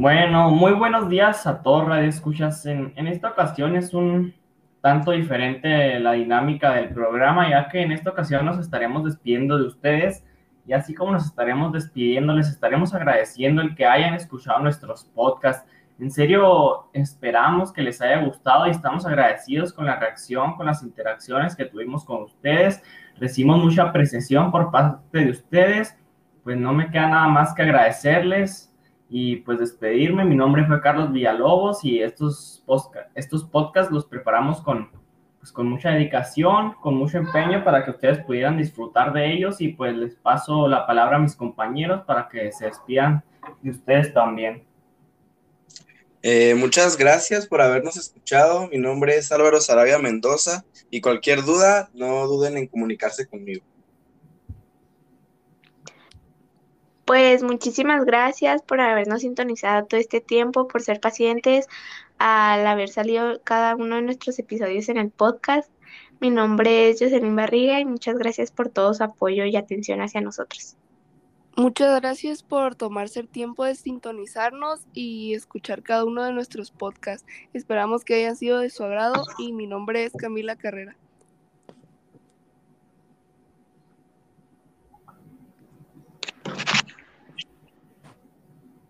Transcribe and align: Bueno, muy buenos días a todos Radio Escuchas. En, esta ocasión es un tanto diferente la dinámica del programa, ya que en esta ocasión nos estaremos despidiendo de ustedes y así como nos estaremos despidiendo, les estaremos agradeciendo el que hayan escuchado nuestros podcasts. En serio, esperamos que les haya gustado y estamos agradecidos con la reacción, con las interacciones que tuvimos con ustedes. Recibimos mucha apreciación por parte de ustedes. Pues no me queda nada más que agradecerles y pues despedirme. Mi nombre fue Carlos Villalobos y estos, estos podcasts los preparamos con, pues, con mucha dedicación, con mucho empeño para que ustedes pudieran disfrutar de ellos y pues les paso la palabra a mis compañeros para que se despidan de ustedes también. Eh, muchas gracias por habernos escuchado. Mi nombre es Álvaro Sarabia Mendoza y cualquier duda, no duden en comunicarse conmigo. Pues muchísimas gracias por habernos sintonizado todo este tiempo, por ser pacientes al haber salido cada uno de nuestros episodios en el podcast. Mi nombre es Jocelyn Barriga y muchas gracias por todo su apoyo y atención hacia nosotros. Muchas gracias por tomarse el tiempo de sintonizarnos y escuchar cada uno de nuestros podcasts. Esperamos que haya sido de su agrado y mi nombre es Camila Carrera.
Bueno, 0.00 0.50
muy 0.50 0.74
buenos 0.74 1.08
días 1.08 1.44
a 1.48 1.60
todos 1.60 1.84
Radio 1.84 2.08
Escuchas. 2.08 2.64
En, 2.66 2.92
esta 3.08 3.30
ocasión 3.30 3.74
es 3.74 3.92
un 3.92 4.32
tanto 4.80 5.10
diferente 5.10 5.98
la 5.98 6.12
dinámica 6.12 6.72
del 6.74 6.90
programa, 6.90 7.50
ya 7.50 7.68
que 7.68 7.82
en 7.82 7.90
esta 7.90 8.10
ocasión 8.10 8.46
nos 8.46 8.60
estaremos 8.60 9.04
despidiendo 9.04 9.58
de 9.58 9.66
ustedes 9.66 10.24
y 10.68 10.72
así 10.72 10.94
como 10.94 11.10
nos 11.10 11.26
estaremos 11.26 11.72
despidiendo, 11.72 12.32
les 12.32 12.48
estaremos 12.48 12.94
agradeciendo 12.94 13.60
el 13.60 13.74
que 13.74 13.86
hayan 13.86 14.14
escuchado 14.14 14.60
nuestros 14.60 15.02
podcasts. 15.02 15.68
En 15.98 16.12
serio, 16.12 16.88
esperamos 16.92 17.72
que 17.72 17.82
les 17.82 18.00
haya 18.00 18.22
gustado 18.24 18.68
y 18.68 18.70
estamos 18.70 19.04
agradecidos 19.04 19.72
con 19.72 19.86
la 19.86 19.98
reacción, 19.98 20.54
con 20.54 20.66
las 20.66 20.84
interacciones 20.84 21.56
que 21.56 21.64
tuvimos 21.64 22.04
con 22.04 22.22
ustedes. 22.22 22.84
Recibimos 23.16 23.64
mucha 23.64 23.82
apreciación 23.82 24.52
por 24.52 24.70
parte 24.70 25.24
de 25.24 25.30
ustedes. 25.32 25.98
Pues 26.44 26.56
no 26.56 26.72
me 26.72 26.88
queda 26.88 27.08
nada 27.08 27.26
más 27.26 27.52
que 27.52 27.62
agradecerles 27.62 28.68
y 29.08 29.36
pues 29.36 29.58
despedirme. 29.58 30.24
Mi 30.24 30.36
nombre 30.36 30.66
fue 30.66 30.80
Carlos 30.80 31.12
Villalobos 31.12 31.84
y 31.84 32.02
estos, 32.02 32.64
estos 33.14 33.44
podcasts 33.44 33.92
los 33.92 34.04
preparamos 34.06 34.60
con, 34.60 34.90
pues, 35.38 35.50
con 35.52 35.68
mucha 35.68 35.90
dedicación, 35.90 36.74
con 36.80 36.94
mucho 36.94 37.18
empeño 37.18 37.64
para 37.64 37.84
que 37.84 37.92
ustedes 37.92 38.18
pudieran 38.20 38.58
disfrutar 38.58 39.12
de 39.12 39.32
ellos 39.32 39.60
y 39.60 39.68
pues 39.68 39.96
les 39.96 40.14
paso 40.14 40.68
la 40.68 40.86
palabra 40.86 41.16
a 41.16 41.20
mis 41.20 41.34
compañeros 41.34 42.02
para 42.06 42.28
que 42.28 42.52
se 42.52 42.66
despidan 42.66 43.24
de 43.62 43.70
ustedes 43.70 44.12
también. 44.12 44.64
Eh, 46.22 46.54
muchas 46.56 46.96
gracias 46.96 47.46
por 47.46 47.62
habernos 47.62 47.96
escuchado. 47.96 48.68
Mi 48.68 48.78
nombre 48.78 49.16
es 49.16 49.30
Álvaro 49.30 49.60
Sarabia 49.60 49.98
Mendoza 49.98 50.64
y 50.90 51.00
cualquier 51.00 51.44
duda, 51.44 51.90
no 51.94 52.26
duden 52.26 52.56
en 52.56 52.66
comunicarse 52.66 53.26
conmigo. 53.26 53.64
Pues 57.08 57.42
muchísimas 57.42 58.04
gracias 58.04 58.60
por 58.60 58.82
habernos 58.82 59.22
sintonizado 59.22 59.86
todo 59.86 59.98
este 59.98 60.20
tiempo, 60.20 60.68
por 60.68 60.82
ser 60.82 61.00
pacientes 61.00 61.66
al 62.18 62.66
haber 62.66 62.90
salido 62.90 63.40
cada 63.44 63.76
uno 63.76 63.96
de 63.96 64.02
nuestros 64.02 64.38
episodios 64.38 64.90
en 64.90 64.98
el 64.98 65.08
podcast. 65.08 65.72
Mi 66.20 66.28
nombre 66.28 66.90
es 66.90 67.00
Jocelyn 67.00 67.34
Barriga 67.34 67.80
y 67.80 67.86
muchas 67.86 68.18
gracias 68.18 68.50
por 68.50 68.68
todo 68.68 68.92
su 68.92 69.02
apoyo 69.04 69.46
y 69.46 69.56
atención 69.56 70.02
hacia 70.02 70.20
nosotros. 70.20 70.76
Muchas 71.56 71.98
gracias 71.98 72.42
por 72.42 72.74
tomarse 72.74 73.20
el 73.20 73.28
tiempo 73.28 73.64
de 73.64 73.74
sintonizarnos 73.74 74.80
y 74.92 75.32
escuchar 75.32 75.82
cada 75.82 76.04
uno 76.04 76.22
de 76.24 76.34
nuestros 76.34 76.70
podcasts. 76.70 77.26
Esperamos 77.54 78.04
que 78.04 78.16
haya 78.16 78.34
sido 78.34 78.58
de 78.58 78.68
su 78.68 78.84
agrado 78.84 79.24
y 79.38 79.54
mi 79.54 79.66
nombre 79.66 80.04
es 80.04 80.12
Camila 80.12 80.56
Carrera. 80.56 80.94